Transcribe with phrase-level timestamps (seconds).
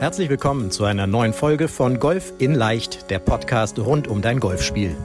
[0.00, 4.40] Herzlich willkommen zu einer neuen Folge von Golf in Leicht, der Podcast rund um dein
[4.40, 4.96] Golfspiel.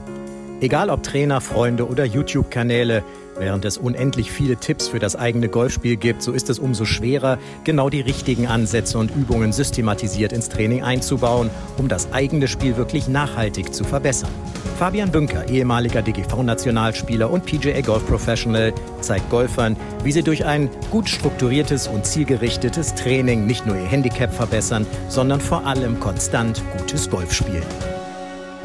[0.62, 3.04] Egal ob Trainer, Freunde oder YouTube-Kanäle,
[3.38, 7.38] Während es unendlich viele Tipps für das eigene Golfspiel gibt, so ist es umso schwerer,
[7.66, 13.10] genau die richtigen Ansätze und Übungen systematisiert ins Training einzubauen, um das eigene Spiel wirklich
[13.10, 14.30] nachhaltig zu verbessern.
[14.80, 21.10] Fabian Bünker, ehemaliger DGV-Nationalspieler und PGA Golf Professional, zeigt Golfern, wie sie durch ein gut
[21.10, 27.34] strukturiertes und zielgerichtetes Training nicht nur ihr Handicap verbessern, sondern vor allem konstant gutes Golf
[27.34, 27.64] spielen.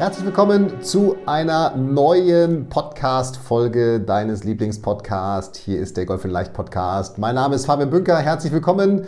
[0.01, 5.59] Herzlich willkommen zu einer neuen Podcast-Folge deines Lieblingspodcasts.
[5.59, 7.19] Hier ist der Golf in Leicht Podcast.
[7.19, 8.17] Mein Name ist Fabian Bünker.
[8.17, 9.05] Herzlich willkommen.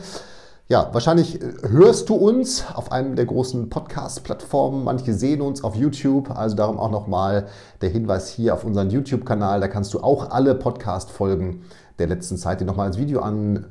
[0.68, 4.84] Ja, wahrscheinlich äh, hörst du uns auf einem der großen Podcast-Plattformen.
[4.84, 6.30] Manche sehen uns auf YouTube.
[6.30, 7.48] Also darum auch nochmal
[7.82, 9.62] der Hinweis hier auf unseren YouTube-Kanal.
[9.62, 11.64] Da kannst du auch alle Podcast-Folgen
[11.98, 13.66] der letzten Zeit dir nochmal als Video an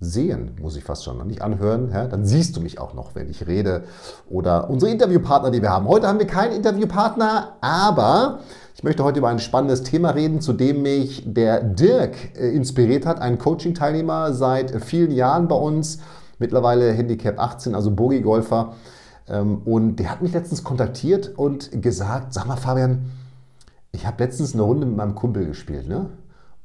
[0.00, 3.28] sehen, muss ich fast schon, nicht anhören, ja, dann siehst du mich auch noch, wenn
[3.28, 3.84] ich rede.
[4.30, 5.86] Oder unsere Interviewpartner, die wir haben.
[5.86, 8.40] Heute haben wir keinen Interviewpartner, aber
[8.74, 13.04] ich möchte heute über ein spannendes Thema reden, zu dem mich der Dirk äh, inspiriert
[13.04, 15.98] hat, ein Coaching-Teilnehmer seit vielen Jahren bei uns,
[16.38, 18.72] mittlerweile Handicap 18, also Bogi-Golfer.
[19.28, 23.10] Ähm, und der hat mich letztens kontaktiert und gesagt, sag mal Fabian,
[23.92, 26.06] ich habe letztens eine Runde mit meinem Kumpel gespielt, ne?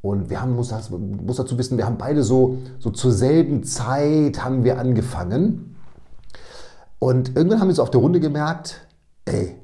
[0.06, 4.45] Und wir haben, muss, muss dazu wissen, wir haben beide so, so zur selben Zeit
[4.45, 5.78] haben wir angefangen.
[7.00, 8.86] Und irgendwann haben wir so auf der Runde gemerkt,
[9.25, 9.56] ey,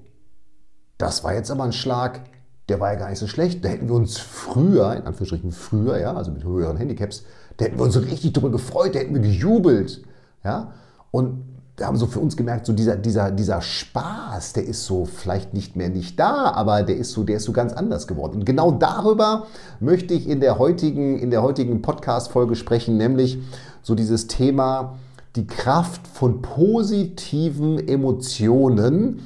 [0.98, 2.22] das war jetzt aber ein Schlag,
[2.70, 3.64] der war ja gar nicht so schlecht.
[3.64, 7.24] Da hätten wir uns früher, in Anführungsstrichen früher, ja, also mit höheren Handicaps,
[7.58, 10.02] da hätten wir uns so richtig drüber gefreut, da hätten wir gejubelt.
[10.44, 10.74] Ja?
[11.12, 11.44] Und
[11.82, 15.56] wir haben so für uns gemerkt, so dieser, dieser, dieser Spaß, der ist so vielleicht
[15.56, 18.36] nicht mehr nicht da, aber der ist so, der ist so ganz anders geworden.
[18.36, 19.48] Und genau darüber
[19.80, 23.40] möchte ich in der heutigen, in der heutigen Podcast-Folge sprechen, nämlich
[23.82, 25.00] so dieses Thema,
[25.36, 29.22] die Kraft von positiven Emotionen.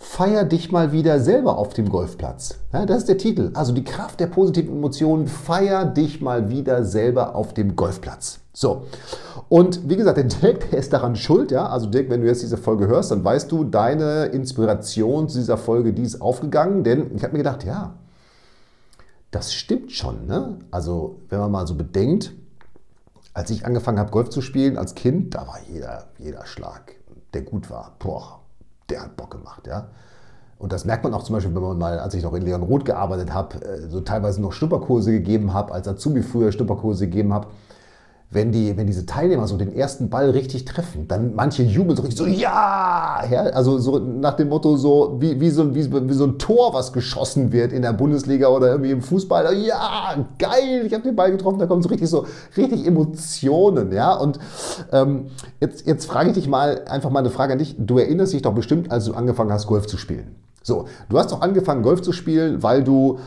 [0.00, 2.60] Feier dich mal wieder selber auf dem Golfplatz.
[2.72, 3.50] Ja, das ist der Titel.
[3.54, 5.26] Also die Kraft der positiven Emotionen.
[5.26, 8.38] Feier dich mal wieder selber auf dem Golfplatz.
[8.52, 8.86] So.
[9.48, 11.68] Und wie gesagt, der Dirk, der ist daran schuld, ja.
[11.68, 15.58] Also Dirk, wenn du jetzt diese Folge hörst, dann weißt du, deine Inspiration zu dieser
[15.58, 17.94] Folge, die ist aufgegangen, denn ich habe mir gedacht, ja,
[19.32, 20.58] das stimmt schon, ne?
[20.70, 22.32] Also, wenn man mal so bedenkt,
[23.34, 26.94] als ich angefangen habe, Golf zu spielen als Kind, da war jeder, jeder Schlag,
[27.34, 28.40] der gut war, boah,
[28.90, 29.88] der hat Bock gemacht, ja.
[30.58, 32.64] Und das merkt man auch zum Beispiel, wenn man mal, als ich noch in Leon
[32.64, 37.32] Roth gearbeitet habe, äh, so teilweise noch Schnupperkurse gegeben habe, als Azubi früher Schnupperkurse gegeben
[37.32, 37.46] habe
[38.30, 42.02] wenn, die, wenn diese Teilnehmer so den ersten Ball richtig treffen, dann manche jubeln so
[42.02, 46.14] richtig so, ja, ja also so nach dem Motto so, wie, wie, so, wie, wie
[46.14, 50.82] so ein Tor, was geschossen wird in der Bundesliga oder irgendwie im Fußball, ja, geil,
[50.84, 54.38] ich habe den Ball getroffen, da kommen so richtig so, richtig Emotionen, ja, und
[54.92, 55.26] ähm,
[55.60, 58.42] jetzt, jetzt frage ich dich mal, einfach mal eine Frage an dich, du erinnerst dich
[58.42, 60.36] doch bestimmt, als du angefangen hast, Golf zu spielen.
[60.62, 63.20] So, du hast doch angefangen, Golf zu spielen, weil du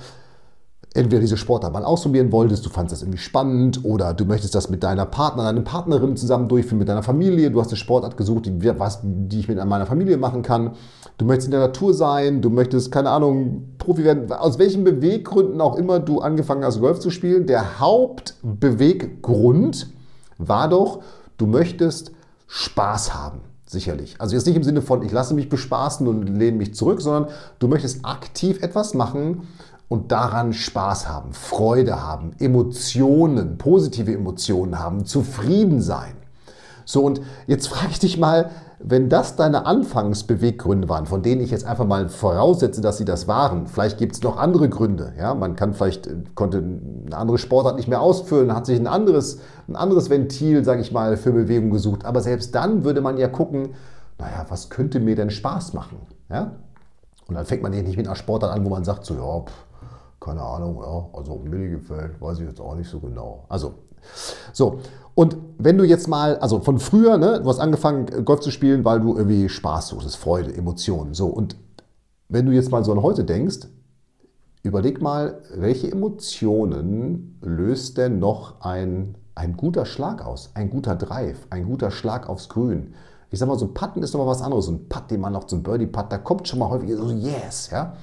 [0.93, 4.69] entweder diese Sportart mal ausprobieren wolltest, du fandest das irgendwie spannend oder du möchtest das
[4.69, 7.49] mit deiner Partner, deiner Partnerin zusammen durchführen, mit deiner Familie.
[7.49, 10.71] Du hast eine Sportart gesucht, die, was, die ich mit meiner Familie machen kann.
[11.17, 14.29] Du möchtest in der Natur sein, du möchtest, keine Ahnung, Profi werden.
[14.33, 19.87] Aus welchen Beweggründen auch immer du angefangen hast, Golf zu spielen, der Hauptbeweggrund
[20.37, 20.99] war doch,
[21.37, 22.11] du möchtest
[22.47, 23.39] Spaß haben.
[23.71, 24.15] Sicherlich.
[24.19, 27.31] Also jetzt nicht im Sinne von, ich lasse mich bespaßen und lehne mich zurück, sondern
[27.59, 29.47] du möchtest aktiv etwas machen,
[29.91, 36.13] und daran Spaß haben, Freude haben, Emotionen, positive Emotionen haben, zufrieden sein.
[36.85, 41.51] So, und jetzt frage ich dich mal, wenn das deine Anfangsbeweggründe waren, von denen ich
[41.51, 45.11] jetzt einfach mal voraussetze, dass sie das waren, vielleicht gibt es noch andere Gründe.
[45.19, 45.35] Ja?
[45.35, 49.39] Man kann vielleicht, äh, konnte eine andere Sportart nicht mehr ausfüllen, hat sich ein anderes,
[49.67, 52.05] ein anderes Ventil, sage ich mal, für Bewegung gesucht.
[52.05, 53.71] Aber selbst dann würde man ja gucken,
[54.17, 55.97] naja, was könnte mir denn Spaß machen?
[56.29, 56.53] Ja?
[57.27, 59.65] Und dann fängt man nicht mit einer Sportart an, wo man sagt, so, ja, pff,
[60.21, 63.45] keine Ahnung, ja, also mir gefällt, weiß ich jetzt auch nicht so genau.
[63.49, 63.73] Also,
[64.53, 64.79] so.
[65.15, 68.85] Und wenn du jetzt mal, also von früher, ne, du hast angefangen, Golf zu spielen,
[68.85, 71.27] weil du irgendwie Spaß suchst, Freude, Emotionen, so.
[71.27, 71.57] Und
[72.29, 73.67] wenn du jetzt mal so an heute denkst,
[74.63, 81.47] überleg mal, welche Emotionen löst denn noch ein, ein guter Schlag aus, ein guter Drive,
[81.49, 82.93] ein guter Schlag aufs Grün?
[83.31, 84.65] Ich sag mal, so ein Putten ist nochmal was anderes.
[84.65, 87.69] So ein Putt, den man noch zum Birdie-Putt, da kommt schon mal häufig so, yes,
[87.71, 87.95] ja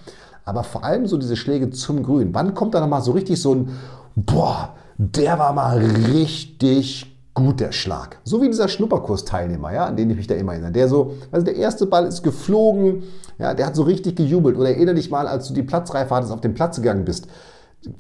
[0.49, 2.31] aber vor allem so diese Schläge zum Grün.
[2.33, 3.69] Wann kommt da nochmal so richtig so ein,
[4.17, 8.19] boah, der war mal richtig gut, der Schlag.
[8.25, 10.73] So wie dieser Schnupperkurs-Teilnehmer, ja, an den ich mich da immer erinnere.
[10.73, 13.03] Der so, also der erste Ball ist geflogen,
[13.39, 14.57] ja, der hat so richtig gejubelt.
[14.57, 17.29] Oder erinnere dich mal, als du die Platzreife hattest, auf den Platz gegangen bist.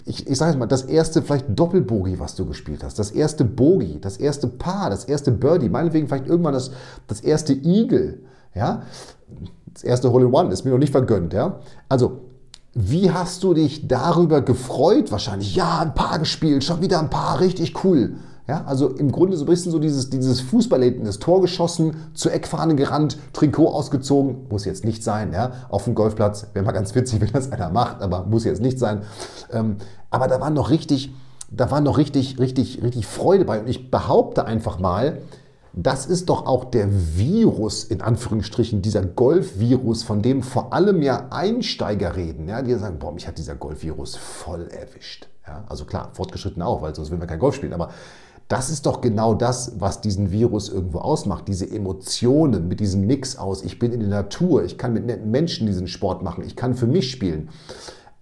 [0.06, 3.44] ich, ich sage jetzt mal, das erste vielleicht Doppelbogie, was du gespielt hast, das erste
[3.44, 6.70] Bogie, das erste Paar, das erste Birdie, meinetwegen vielleicht irgendwann das,
[7.06, 8.20] das erste Eagle,
[8.54, 8.82] ja,
[9.72, 11.60] das erste Hole in One ist mir noch nicht vergönnt, ja.
[11.88, 12.22] Also,
[12.80, 15.10] wie hast du dich darüber gefreut?
[15.10, 18.14] Wahrscheinlich, ja, ein Paar gespielt, schon wieder ein Paar, richtig cool.
[18.46, 22.76] Ja, also im Grunde so ein bisschen so dieses, dieses Fußballerlebnis, Tor geschossen, zur Eckfahne
[22.76, 27.20] gerannt, Trikot ausgezogen, muss jetzt nicht sein, ja, auf dem Golfplatz, wäre mal ganz witzig,
[27.20, 29.02] wenn das einer macht, aber muss jetzt nicht sein.
[29.52, 29.78] Ähm,
[30.10, 31.12] aber da war noch richtig,
[31.50, 35.18] da war noch richtig, richtig, richtig Freude bei und ich behaupte einfach mal,
[35.82, 41.28] das ist doch auch der Virus, in Anführungsstrichen, dieser Golf-Virus, von dem vor allem ja
[41.30, 45.28] Einsteiger reden, ja, die sagen, boah, mich hat dieser Golf-Virus voll erwischt.
[45.46, 47.90] Ja, also klar, fortgeschritten auch, weil sonst würden wir kein Golf spielen, aber
[48.48, 51.48] das ist doch genau das, was diesen Virus irgendwo ausmacht.
[51.48, 55.30] Diese Emotionen mit diesem Mix aus, ich bin in der Natur, ich kann mit netten
[55.30, 57.50] Menschen diesen Sport machen, ich kann für mich spielen.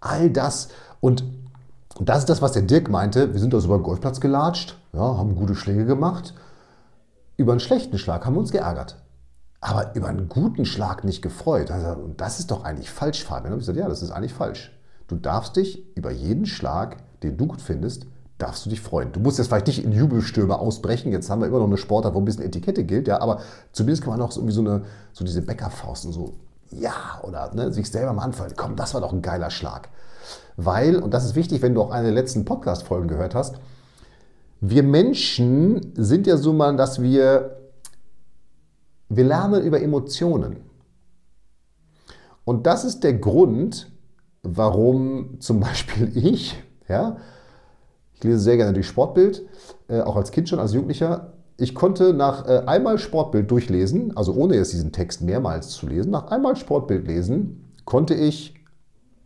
[0.00, 0.68] All das.
[1.00, 1.24] Und
[2.00, 3.32] das ist das, was der Dirk meinte.
[3.32, 6.34] Wir sind also über den Golfplatz gelatscht, ja, haben gute Schläge gemacht.
[7.36, 8.96] Über einen schlechten Schlag haben wir uns geärgert.
[9.60, 11.70] Aber über einen guten Schlag nicht gefreut.
[11.70, 13.52] Und das ist doch eigentlich falsch, Fabian.
[13.52, 14.72] Habe ich gesagt, ja, das ist eigentlich falsch.
[15.08, 18.06] Du darfst dich über jeden Schlag, den du gut findest,
[18.38, 19.12] darfst du dich freuen.
[19.12, 21.10] Du musst jetzt vielleicht nicht in Jubelstürme ausbrechen.
[21.12, 23.40] Jetzt haben wir immer noch eine Sportart, wo ein bisschen Etikette gilt, ja, aber
[23.72, 26.34] zumindest kann man auch so irgendwie so, eine, so diese Bäckerfausten so,
[26.70, 28.52] ja, oder ne, sich selber mal anfallen.
[28.56, 29.88] Komm, das war doch ein geiler Schlag.
[30.56, 33.56] Weil, und das ist wichtig, wenn du auch eine der letzten Podcast-Folgen gehört hast,
[34.68, 37.56] wir Menschen sind ja so mal, dass wir,
[39.08, 40.56] wir lernen über Emotionen.
[42.44, 43.90] Und das ist der Grund,
[44.42, 47.16] warum zum Beispiel ich, ja,
[48.14, 49.46] ich lese sehr gerne durch Sportbild,
[49.88, 51.34] äh, auch als Kind schon, als Jugendlicher.
[51.58, 56.10] Ich konnte nach äh, einmal Sportbild durchlesen, also ohne jetzt diesen Text mehrmals zu lesen,
[56.10, 58.54] nach einmal Sportbild lesen, konnte ich,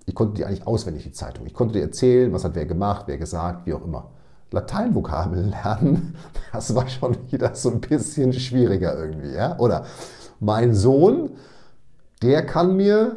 [0.06, 1.46] ich konnte die eigentlich auswendig, die Zeitung.
[1.46, 4.10] Ich konnte dir erzählen, was hat wer gemacht, wer gesagt, wie auch immer.
[4.50, 6.16] Lateinvokabeln lernen,
[6.52, 9.32] das war schon wieder so ein bisschen schwieriger irgendwie.
[9.34, 9.58] Ja?
[9.58, 9.84] Oder
[10.40, 11.30] mein Sohn,
[12.22, 13.16] der kann mir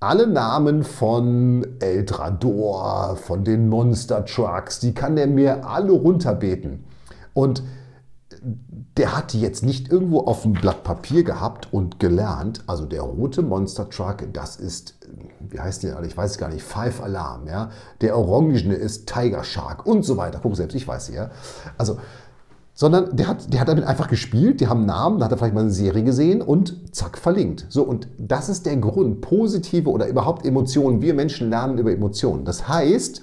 [0.00, 6.84] alle Namen von Eldrador, von den Monster Trucks, die kann der mir alle runterbeten.
[7.32, 7.62] Und
[8.96, 12.62] der hat die jetzt nicht irgendwo auf dem Blatt Papier gehabt und gelernt.
[12.66, 14.94] Also der rote Monster Truck, das ist,
[15.40, 16.00] wie heißt der?
[16.04, 17.46] Ich weiß es gar nicht, Five Alarm.
[17.46, 17.70] Ja?
[18.00, 20.40] Der orangene ist Tiger Shark und so weiter.
[20.42, 21.30] Guck selbst, ich weiß ja.
[21.76, 21.98] Also
[22.78, 25.38] sondern der hat, der hat damit einfach gespielt, die haben einen Namen, da hat er
[25.38, 27.64] vielleicht mal eine Serie gesehen und zack, verlinkt.
[27.70, 31.00] So, und das ist der Grund, positive oder überhaupt Emotionen.
[31.00, 32.44] Wir Menschen lernen über Emotionen.
[32.44, 33.22] Das heißt,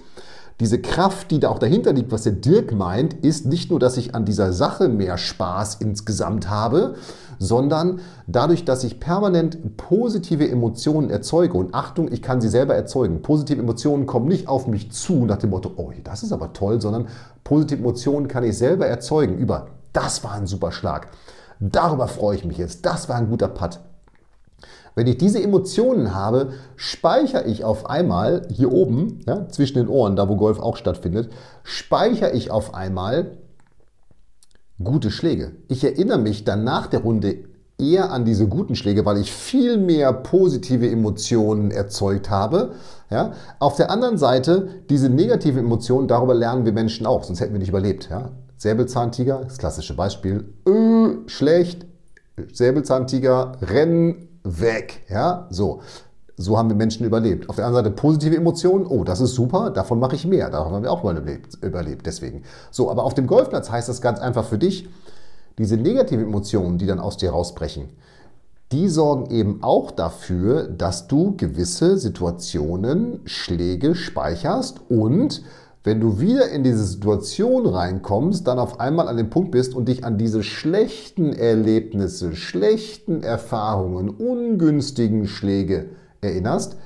[0.60, 3.98] diese Kraft, die da auch dahinter liegt, was der Dirk meint, ist nicht nur, dass
[3.98, 6.96] ich an dieser Sache mehr Spaß insgesamt habe,
[7.40, 11.58] sondern dadurch, dass ich permanent positive Emotionen erzeuge.
[11.58, 13.22] Und Achtung, ich kann sie selber erzeugen.
[13.22, 16.80] Positive Emotionen kommen nicht auf mich zu nach dem Motto, oh, das ist aber toll,
[16.80, 17.08] sondern
[17.44, 21.10] positive Emotionen kann ich selber erzeugen über, das war ein super Schlag.
[21.60, 22.86] Darüber freue ich mich jetzt.
[22.86, 23.80] Das war ein guter Putt.
[24.96, 30.16] Wenn ich diese Emotionen habe, speichere ich auf einmal hier oben, ja, zwischen den Ohren,
[30.16, 31.32] da wo Golf auch stattfindet,
[31.64, 33.38] speichere ich auf einmal
[34.84, 35.54] gute Schläge.
[35.68, 37.46] Ich erinnere mich dann nach der Runde
[37.80, 42.74] eher an diese guten Schläge, weil ich viel mehr positive Emotionen erzeugt habe.
[43.10, 43.34] Ja?
[43.60, 47.60] Auf der anderen Seite, diese negativen Emotionen, darüber lernen wir Menschen auch, sonst hätten wir
[47.60, 48.10] nicht überlebt.
[48.10, 48.32] Ja?
[48.58, 51.86] Säbelzahntiger, das klassische Beispiel, öh, schlecht,
[52.52, 55.04] Säbelzahntiger, rennen, weg.
[55.10, 55.48] Ja?
[55.50, 55.82] So.
[56.36, 57.48] So haben wir Menschen überlebt.
[57.48, 58.88] Auf der anderen Seite positive Emotionen.
[58.88, 60.50] Oh, das ist super, davon mache ich mehr.
[60.50, 61.16] Davon haben wir auch mal
[61.62, 62.06] überlebt.
[62.06, 62.44] Deswegen.
[62.72, 64.90] So, aber auf dem Golfplatz heißt das ganz einfach für dich,
[65.60, 67.90] diese negativen Emotionen, die dann aus dir rausbrechen,
[68.72, 75.44] die sorgen eben auch dafür, dass du gewisse Situationen, Schläge speicherst und
[75.84, 79.90] wenn du wieder in diese Situation reinkommst, dann auf einmal an dem Punkt bist und
[79.90, 85.90] dich an diese schlechten Erlebnisse, schlechten Erfahrungen, ungünstigen Schläge
[86.22, 86.78] erinnerst.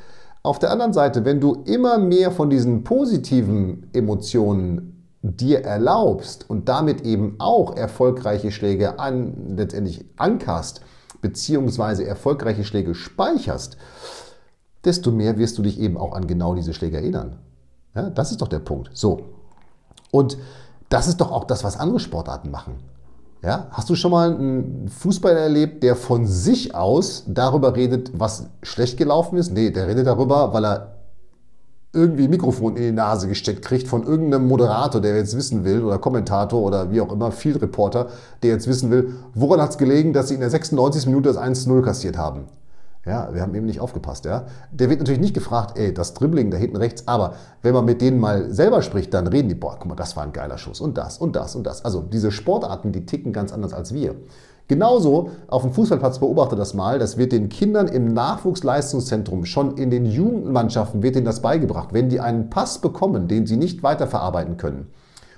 [0.42, 6.70] Auf der anderen Seite, wenn du immer mehr von diesen positiven Emotionen dir erlaubst und
[6.70, 10.82] damit eben auch erfolgreiche Schläge an, letztendlich ankerst,
[11.22, 13.78] beziehungsweise erfolgreiche Schläge speicherst,
[14.86, 17.40] desto mehr wirst du dich eben auch an genau diese Schläge erinnern.
[17.98, 18.92] Ja, das ist doch der Punkt.
[18.94, 19.22] So.
[20.12, 20.38] Und
[20.90, 22.76] das ist doch auch das, was andere Sportarten machen.
[23.42, 23.68] Ja?
[23.72, 28.98] Hast du schon mal einen Fußballer erlebt, der von sich aus darüber redet, was schlecht
[28.98, 29.52] gelaufen ist?
[29.52, 30.94] Nee, der redet darüber, weil er
[31.92, 35.84] irgendwie ein Mikrofon in die Nase gesteckt kriegt von irgendeinem Moderator, der jetzt wissen will,
[35.84, 38.10] oder Kommentator oder wie auch immer, Field Reporter,
[38.44, 41.08] der jetzt wissen will, woran hat es gelegen, dass sie in der 96.
[41.08, 42.44] Minute das 1-0 kassiert haben.
[43.08, 44.26] Ja, wir haben eben nicht aufgepasst.
[44.26, 44.46] Ja.
[44.72, 48.02] Der wird natürlich nicht gefragt, ey, das Dribbling da hinten rechts, aber wenn man mit
[48.02, 50.82] denen mal selber spricht, dann reden die, boah, guck mal, das war ein geiler Schuss
[50.82, 51.86] und das und das und das.
[51.86, 54.16] Also diese Sportarten, die ticken ganz anders als wir.
[54.68, 59.90] Genauso auf dem Fußballplatz beobachte das mal, das wird den Kindern im Nachwuchsleistungszentrum schon in
[59.90, 61.94] den Jugendmannschaften wird ihnen das beigebracht.
[61.94, 64.88] Wenn die einen Pass bekommen, den sie nicht weiterverarbeiten können,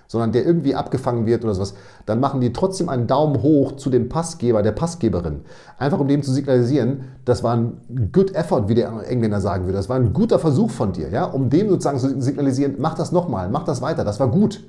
[0.10, 1.76] sondern der irgendwie abgefangen wird oder sowas,
[2.08, 5.42] dann machen die trotzdem einen Daumen hoch zu dem Passgeber, der Passgeberin.
[5.78, 9.78] Einfach um dem zu signalisieren, das war ein good effort, wie der Engländer sagen würde.
[9.78, 13.12] Das war ein guter Versuch von dir, ja, um dem sozusagen zu signalisieren, mach das
[13.12, 14.64] nochmal, mach das weiter, das war gut.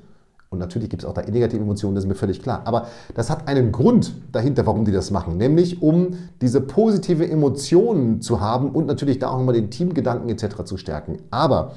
[0.51, 2.61] Und natürlich gibt es auch da negative Emotionen, das ist mir völlig klar.
[2.65, 5.37] Aber das hat einen Grund dahinter, warum die das machen.
[5.37, 10.65] Nämlich um diese positive Emotionen zu haben und natürlich da auch nochmal den Teamgedanken etc.
[10.65, 11.19] zu stärken.
[11.31, 11.71] Aber,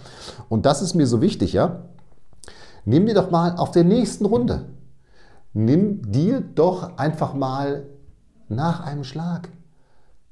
[0.49, 1.85] und das ist mir so wichtig, ja,
[2.85, 4.67] nimm dir doch mal auf der nächsten Runde,
[5.53, 7.85] nimm dir doch einfach mal
[8.49, 9.49] nach einem Schlag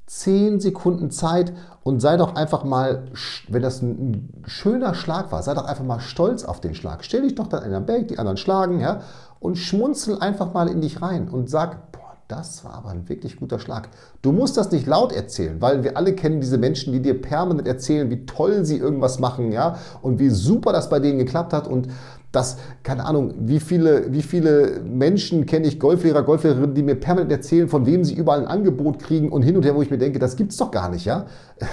[0.06, 1.52] 10 Sekunden Zeit
[1.84, 3.04] und sei doch einfach mal,
[3.48, 7.04] wenn das ein schöner Schlag war, sei doch einfach mal stolz auf den Schlag.
[7.04, 9.00] Stell dich doch dann in der Berg, die anderen schlagen, ja,
[9.40, 13.36] und schmunzel einfach mal in dich rein und sag, boah, das war aber ein wirklich
[13.36, 13.88] guter Schlag.
[14.20, 17.66] Du musst das nicht laut erzählen, weil wir alle kennen diese Menschen, die dir permanent
[17.66, 21.66] erzählen, wie toll sie irgendwas machen, ja, und wie super das bei denen geklappt hat
[21.66, 21.88] und
[22.32, 27.30] dass, keine Ahnung, wie viele, wie viele Menschen kenne ich, Golflehrer, Golflehrerinnen, die mir permanent
[27.30, 29.98] erzählen, von wem sie überall ein Angebot kriegen und hin und her, wo ich mir
[29.98, 31.26] denke, das gibt's doch gar nicht, ja.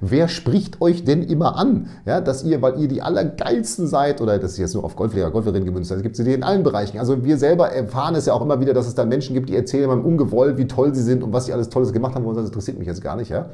[0.00, 4.38] Wer spricht euch denn immer an, ja, dass ihr, weil ihr die Allergeilsten seid, oder
[4.38, 6.98] das ist jetzt nur auf Golflehrer, Golferinnen gemünzt, das gibt es in allen Bereichen.
[6.98, 9.56] Also wir selber erfahren es ja auch immer wieder, dass es da Menschen gibt, die
[9.56, 12.36] erzählen immer ungewollt, wie toll sie sind und was sie alles Tolles gemacht haben, und
[12.36, 13.48] das interessiert mich jetzt gar nicht, ja.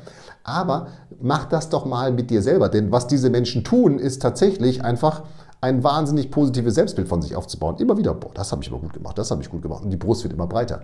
[0.45, 0.89] Aber
[1.21, 5.23] mach das doch mal mit dir selber, denn was diese Menschen tun, ist tatsächlich einfach,
[5.61, 7.77] ein wahnsinnig positives Selbstbild von sich aufzubauen.
[7.79, 9.85] Immer wieder, boah, das habe ich aber gut gemacht, das habe ich gut gemacht.
[9.85, 10.83] Und die Brust wird immer breiter.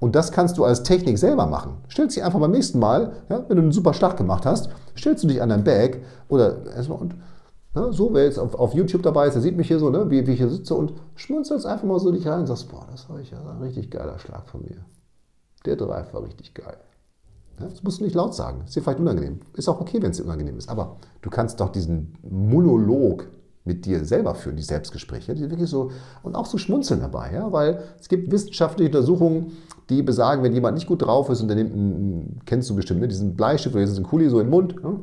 [0.00, 1.78] Und das kannst du als Technik selber machen.
[1.90, 5.24] Stellst dich einfach beim nächsten Mal, ja, wenn du einen super Schlag gemacht hast, stellst
[5.24, 5.98] du dich an dein Bag
[6.28, 7.14] oder erstmal und
[7.74, 10.10] ne, so, wer jetzt auf, auf, YouTube dabei ist, der sieht mich hier so, ne,
[10.10, 12.86] wie, wie ich hier sitze und schmunzelst einfach mal so dich rein und sagst, boah,
[12.90, 14.84] das war ich ja ein richtig geiler Schlag von mir.
[15.64, 16.76] Der Drive war richtig geil.
[17.58, 18.62] Das musst du nicht laut sagen.
[18.64, 19.40] Ist dir vielleicht unangenehm.
[19.54, 20.68] Ist auch okay, wenn es dir unangenehm ist.
[20.68, 23.26] Aber du kannst doch diesen Monolog
[23.68, 27.52] mit dir selber führen, die Selbstgespräche, die wirklich so und auch so schmunzeln dabei, ja,
[27.52, 29.52] weil es gibt wissenschaftliche Untersuchungen,
[29.90, 33.00] die besagen, wenn jemand nicht gut drauf ist und der nimmt, einen, kennst du bestimmt,
[33.00, 34.98] ne, diesen Bleistift oder diesen Kuli so im Mund ja,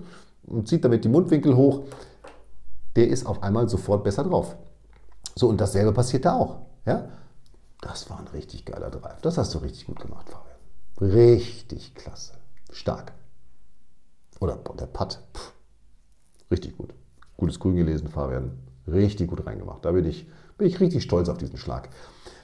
[0.48, 1.84] und zieht damit die Mundwinkel hoch,
[2.96, 4.56] der ist auf einmal sofort besser drauf.
[5.36, 7.08] So und dasselbe passiert da auch, ja.
[7.82, 9.22] Das war ein richtig geiler Drive.
[9.22, 11.14] Das hast du richtig gut gemacht, Fabian.
[11.14, 12.34] Richtig klasse.
[12.72, 13.12] Stark.
[14.40, 15.20] Oder der Putt.
[15.36, 15.54] Pff,
[16.50, 16.94] richtig gut
[17.38, 18.52] gutes Grün gelesen, Fabian.
[18.88, 19.84] Richtig gut reingemacht.
[19.84, 20.28] Da bin ich,
[20.58, 21.90] bin ich richtig stolz auf diesen Schlag.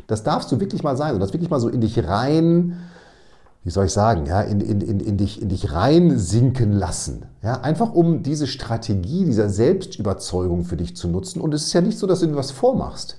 [0.08, 2.78] Das darfst du wirklich mal sein und das wirklich mal so in dich rein,
[3.64, 7.26] wie soll ich sagen, ja, in, in, in, in, dich, in dich reinsinken lassen.
[7.44, 11.42] Ja, einfach um diese Strategie dieser Selbstüberzeugung für dich zu nutzen.
[11.42, 13.18] Und es ist ja nicht so, dass du dir was vormachst.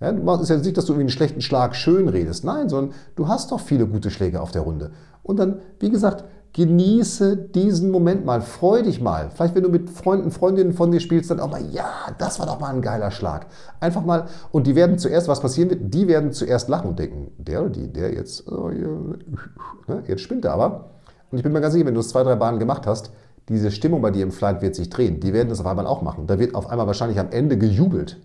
[0.00, 2.44] Ja, es ist ja nicht, dass du irgendwie einen schlechten Schlag schön redest.
[2.44, 4.92] Nein, sondern du hast doch viele gute Schläge auf der Runde.
[5.22, 6.24] Und dann, wie gesagt,
[6.58, 9.30] Genieße diesen Moment mal, freu dich mal.
[9.32, 11.88] Vielleicht, wenn du mit Freunden, Freundinnen von dir spielst, dann auch mal, ja,
[12.18, 13.46] das war doch mal ein geiler Schlag.
[13.78, 17.30] Einfach mal, und die werden zuerst, was passieren wird, die werden zuerst lachen und denken,
[17.38, 20.90] der oder die, der jetzt, oh, ja, jetzt spinnt er aber.
[21.30, 23.12] Und ich bin mir ganz sicher, wenn du es zwei, drei Bahnen gemacht hast,
[23.48, 25.20] diese Stimmung bei dir im Flight wird sich drehen.
[25.20, 26.26] Die werden das auf einmal auch machen.
[26.26, 28.18] Da wird auf einmal wahrscheinlich am Ende gejubelt.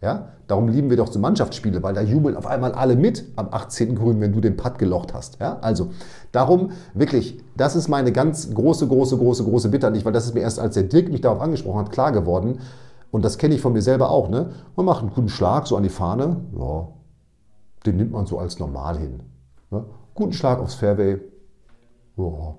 [0.00, 0.30] Ja?
[0.46, 3.94] Darum lieben wir doch so Mannschaftsspiele, weil da jubeln auf einmal alle mit am 18.
[3.94, 5.38] Grün, wenn du den Putt gelocht hast.
[5.40, 5.58] Ja?
[5.60, 5.90] Also
[6.32, 10.26] darum wirklich, das ist meine ganz große, große, große, große Bitte an dich, weil das
[10.26, 12.60] ist mir erst, als der Dirk mich darauf angesprochen hat, klar geworden.
[13.10, 14.28] Und das kenne ich von mir selber auch.
[14.28, 14.50] Ne?
[14.76, 16.88] Man macht einen guten Schlag so an die Fahne, ja,
[17.84, 19.22] den nimmt man so als normal hin.
[19.70, 19.84] Ne?
[20.14, 21.20] Guten Schlag aufs Fairway,
[22.16, 22.54] ja,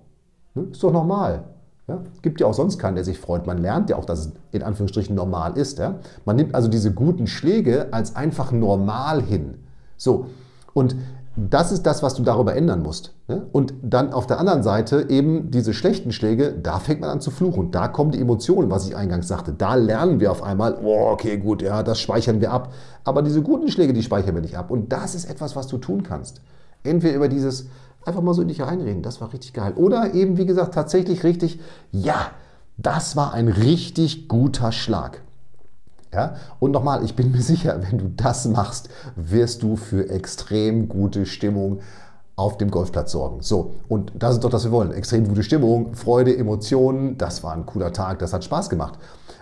[0.55, 0.63] ne?
[0.71, 1.45] ist doch normal.
[1.91, 2.01] Ja?
[2.21, 3.45] Gibt ja auch sonst keinen, der sich freut.
[3.45, 5.79] Man lernt ja auch, dass es in Anführungsstrichen normal ist.
[5.79, 5.95] Ja?
[6.25, 9.55] Man nimmt also diese guten Schläge als einfach normal hin.
[9.97, 10.27] So,
[10.73, 10.95] und
[11.35, 13.13] das ist das, was du darüber ändern musst.
[13.27, 13.47] Ne?
[13.51, 17.31] Und dann auf der anderen Seite eben diese schlechten Schläge, da fängt man an zu
[17.31, 17.71] fluchen.
[17.71, 19.53] Da kommen die Emotionen, was ich eingangs sagte.
[19.53, 22.73] Da lernen wir auf einmal, oh, okay, gut, ja, das speichern wir ab.
[23.05, 24.71] Aber diese guten Schläge, die speichern wir nicht ab.
[24.71, 26.41] Und das ist etwas, was du tun kannst.
[26.83, 27.67] Entweder über dieses,
[28.05, 29.73] Einfach mal so in dich reinreden, das war richtig geil.
[29.75, 31.59] Oder eben, wie gesagt, tatsächlich richtig,
[31.91, 32.31] ja,
[32.77, 35.21] das war ein richtig guter Schlag.
[36.13, 36.35] Ja?
[36.59, 41.25] Und nochmal, ich bin mir sicher, wenn du das machst, wirst du für extrem gute
[41.25, 41.79] Stimmung
[42.35, 43.41] auf dem Golfplatz sorgen.
[43.41, 44.91] So, und das ist doch, was wir wollen.
[44.91, 48.97] Extrem gute Stimmung, Freude, Emotionen, das war ein cooler Tag, das hat Spaß gemacht.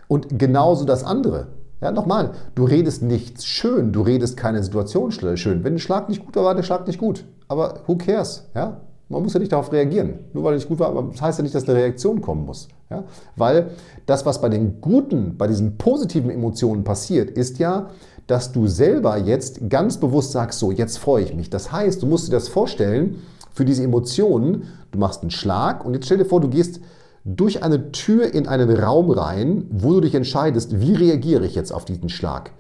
[0.08, 1.48] Und genauso das andere.
[1.82, 5.63] Ja, nochmal, du redest nichts schön, du redest keine Situation schön.
[5.63, 7.24] Wenn ein Schlag nicht gut war, war der Schlag nicht gut.
[7.50, 8.46] Aber who cares?
[8.56, 8.79] Ja?
[9.10, 10.20] Man muss ja nicht darauf reagieren.
[10.34, 12.70] Nur weil er nicht gut war, das heißt ja nicht, dass eine Reaktion kommen muss.
[12.89, 13.03] Ja?
[13.36, 13.72] Weil
[14.06, 17.89] das, was bei den guten, bei diesen positiven Emotionen passiert, ist ja,
[18.27, 21.50] dass du selber jetzt ganz bewusst sagst, so, jetzt freue ich mich.
[21.50, 25.96] Das heißt, du musst dir das vorstellen, für diese Emotionen, du machst einen Schlag und
[25.96, 26.79] jetzt stell dir vor, du gehst
[27.25, 31.72] durch eine Tür in einen Raum rein, wo du dich entscheidest, wie reagiere ich jetzt
[31.72, 32.51] auf diesen Schlag.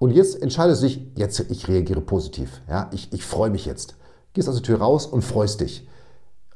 [0.00, 2.60] Und jetzt entscheidest du dich, jetzt ich reagiere positiv.
[2.68, 3.96] Ja, ich, ich freue mich jetzt.
[4.34, 5.88] Gehst aus der Tür raus und freust dich.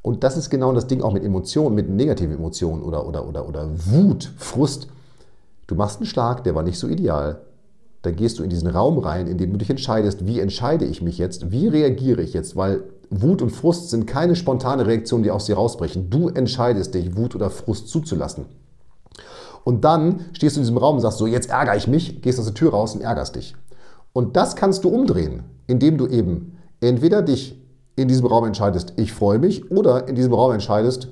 [0.02, 3.48] Und das ist genau das Ding auch mit Emotionen, mit negativen Emotionen oder, oder, oder,
[3.48, 4.88] oder Wut, Frust.
[5.66, 7.40] Du machst einen Schlag, der war nicht so ideal.
[8.02, 11.02] Dann gehst du in diesen Raum rein, in dem du dich entscheidest, wie entscheide ich
[11.02, 15.30] mich jetzt, wie reagiere ich jetzt, weil Wut und Frust sind keine spontane Reaktionen, die
[15.30, 16.10] aus dir rausbrechen.
[16.10, 18.46] Du entscheidest dich, Wut oder Frust zuzulassen.
[19.64, 22.38] Und dann stehst du in diesem Raum und sagst so, jetzt ärgere ich mich, gehst
[22.38, 23.54] aus der Tür raus und ärgerst dich.
[24.12, 27.60] Und das kannst du umdrehen, indem du eben entweder dich
[27.98, 31.08] in diesem Raum entscheidest, ich freue mich, oder in diesem Raum entscheidest,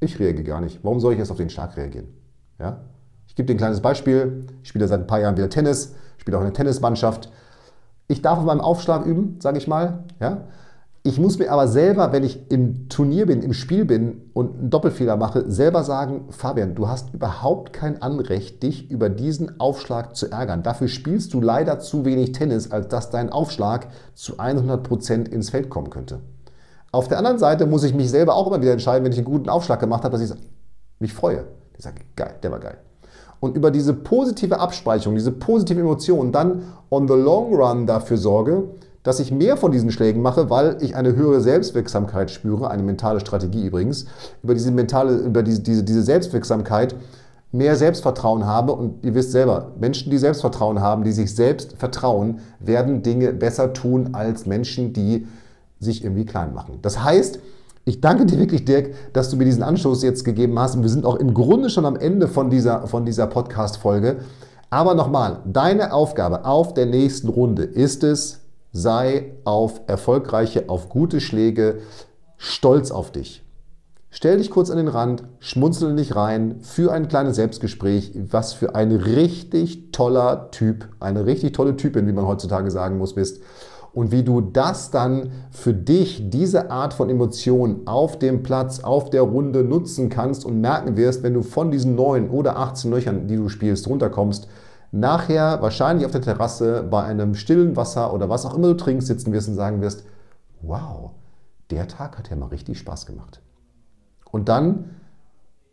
[0.00, 0.80] ich reagiere gar nicht.
[0.82, 2.08] Warum soll ich jetzt auf den Schlag reagieren?
[2.58, 2.80] Ja?
[3.26, 4.46] Ich gebe dir ein kleines Beispiel.
[4.62, 7.30] Ich spiele seit ein paar Jahren wieder Tennis, spiele auch in der Tennismannschaft.
[8.08, 10.04] Ich darf auf meinem Aufschlag üben, sage ich mal.
[10.20, 10.42] Ja?
[11.08, 14.68] Ich muss mir aber selber, wenn ich im Turnier bin, im Spiel bin und einen
[14.68, 20.30] Doppelfehler mache, selber sagen, Fabian, du hast überhaupt kein Anrecht, dich über diesen Aufschlag zu
[20.30, 20.62] ärgern.
[20.62, 25.48] Dafür spielst du leider zu wenig Tennis, als dass dein Aufschlag zu 100 Prozent ins
[25.48, 26.20] Feld kommen könnte.
[26.92, 29.24] Auf der anderen Seite muss ich mich selber auch immer wieder entscheiden, wenn ich einen
[29.24, 30.38] guten Aufschlag gemacht habe, dass ich
[30.98, 31.44] mich freue.
[31.78, 32.76] Ich sage, geil, der war geil.
[33.40, 38.64] Und über diese positive Abspeicherung, diese positive Emotion dann on the long run dafür sorge,
[39.08, 43.20] dass ich mehr von diesen Schlägen mache, weil ich eine höhere Selbstwirksamkeit spüre, eine mentale
[43.20, 44.04] Strategie übrigens,
[44.42, 46.94] über diese mentale, über diese, diese, diese Selbstwirksamkeit
[47.50, 52.40] mehr Selbstvertrauen habe und ihr wisst selber, Menschen, die Selbstvertrauen haben, die sich selbst vertrauen,
[52.60, 55.26] werden Dinge besser tun als Menschen, die
[55.80, 56.80] sich irgendwie klein machen.
[56.82, 57.38] Das heißt,
[57.86, 60.90] ich danke dir wirklich, Dirk, dass du mir diesen Anstoß jetzt gegeben hast und wir
[60.90, 64.16] sind auch im Grunde schon am Ende von dieser, von dieser Podcast-Folge.
[64.68, 68.40] Aber nochmal, deine Aufgabe auf der nächsten Runde ist es,
[68.82, 71.80] sei auf erfolgreiche, auf gute Schläge
[72.36, 73.44] stolz auf dich.
[74.10, 78.74] Stell dich kurz an den Rand, schmunzel dich rein, für ein kleines Selbstgespräch, was für
[78.74, 83.42] ein richtig toller Typ, eine richtig tolle Typin, wie man heutzutage sagen muss, bist.
[83.92, 89.10] Und wie du das dann für dich, diese Art von Emotionen auf dem Platz, auf
[89.10, 93.26] der Runde nutzen kannst und merken wirst, wenn du von diesen neun oder 18 Löchern,
[93.26, 94.48] die du spielst, runterkommst,
[94.90, 99.06] nachher wahrscheinlich auf der Terrasse bei einem stillen Wasser oder was auch immer du trinkst
[99.06, 100.04] sitzen wirst und sagen wirst,
[100.62, 101.10] wow,
[101.70, 103.40] der Tag hat ja mal richtig Spaß gemacht.
[104.30, 104.96] Und dann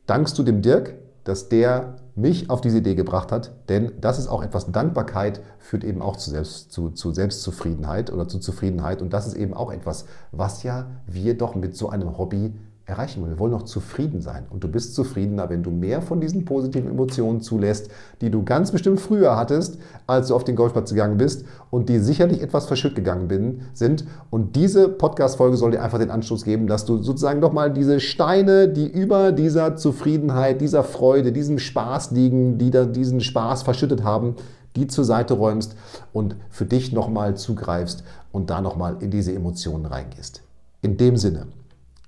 [0.05, 4.27] dankst du dem Dirk, dass der mich auf diese Idee gebracht hat, denn das ist
[4.27, 9.11] auch etwas, Dankbarkeit führt eben auch zu, Selbst, zu, zu Selbstzufriedenheit oder zu Zufriedenheit und
[9.11, 12.53] das ist eben auch etwas, was ja wir doch mit so einem Hobby
[12.85, 13.31] erreichen wollen.
[13.31, 14.45] Wir wollen noch zufrieden sein.
[14.49, 17.89] Und du bist zufriedener, wenn du mehr von diesen positiven Emotionen zulässt,
[18.21, 21.99] die du ganz bestimmt früher hattest, als du auf den Golfplatz gegangen bist und die
[21.99, 24.05] sicherlich etwas verschütt gegangen bin, sind.
[24.29, 28.69] Und diese Podcast-Folge soll dir einfach den Anstoß geben, dass du sozusagen nochmal diese Steine,
[28.69, 34.35] die über dieser Zufriedenheit, dieser Freude, diesem Spaß liegen, die da diesen Spaß verschüttet haben,
[34.75, 35.75] die zur Seite räumst
[36.13, 40.43] und für dich nochmal zugreifst und da nochmal in diese Emotionen reingehst.
[40.81, 41.47] In dem Sinne,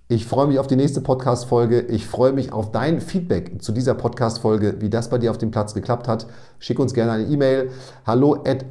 [0.09, 1.81] ich freue mich auf die nächste Podcast-Folge.
[1.81, 5.51] Ich freue mich auf dein Feedback zu dieser Podcast-Folge, wie das bei dir auf dem
[5.51, 6.27] Platz geklappt hat.
[6.59, 7.71] Schick uns gerne eine E-Mail.
[8.05, 8.65] Hallo at.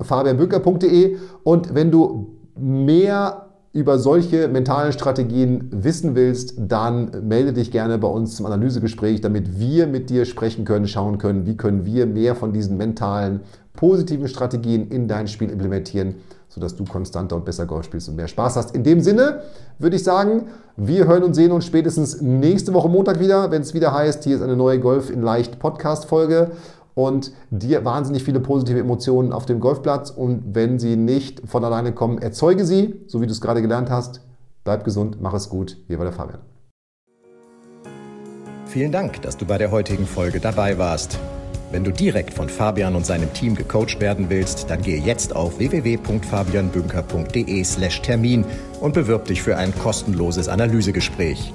[1.45, 8.09] Und wenn du mehr über solche mentalen Strategien wissen willst, dann melde dich gerne bei
[8.09, 12.35] uns zum Analysegespräch, damit wir mit dir sprechen können, schauen können, wie können wir mehr
[12.35, 13.41] von diesen mentalen,
[13.75, 16.15] positiven Strategien in dein Spiel implementieren
[16.57, 18.75] sodass du konstanter und besser Golf spielst und mehr Spaß hast.
[18.75, 19.43] In dem Sinne
[19.79, 23.75] würde ich sagen, wir hören und sehen uns spätestens nächste Woche Montag wieder, wenn es
[23.75, 26.53] wieder heißt, hier ist eine neue Golf in Leicht Podcast-Folge
[26.95, 30.09] und dir wahnsinnig viele positive Emotionen auf dem Golfplatz.
[30.09, 33.91] Und wenn sie nicht von alleine kommen, erzeuge sie, so wie du es gerade gelernt
[33.91, 34.23] hast.
[34.65, 35.77] Bleib gesund, mach es gut.
[35.89, 36.41] Hier war der Fabian.
[38.65, 41.19] Vielen Dank, dass du bei der heutigen Folge dabei warst.
[41.73, 45.59] Wenn du direkt von Fabian und seinem Team gecoacht werden willst, dann gehe jetzt auf
[45.59, 48.45] www.fabianbünker.de/termin
[48.81, 51.53] und bewirb dich für ein kostenloses Analysegespräch.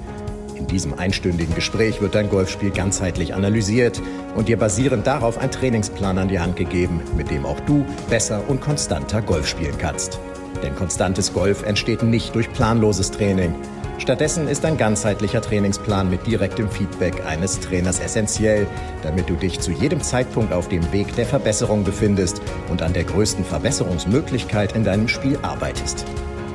[0.56, 4.02] In diesem einstündigen Gespräch wird dein Golfspiel ganzheitlich analysiert
[4.36, 8.42] und dir basierend darauf ein Trainingsplan an die Hand gegeben, mit dem auch du besser
[8.48, 10.20] und konstanter Golf spielen kannst.
[10.62, 13.54] Denn konstantes Golf entsteht nicht durch planloses Training.
[14.02, 18.66] Stattdessen ist ein ganzheitlicher Trainingsplan mit direktem Feedback eines Trainers essentiell,
[19.04, 23.04] damit du dich zu jedem Zeitpunkt auf dem Weg der Verbesserung befindest und an der
[23.04, 26.04] größten Verbesserungsmöglichkeit in deinem Spiel arbeitest.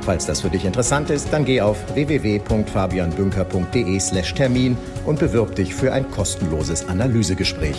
[0.01, 6.11] Falls das für dich interessant ist, dann geh auf www.fabianbünker.de/termin und bewirb dich für ein
[6.11, 7.77] kostenloses Analysegespräch.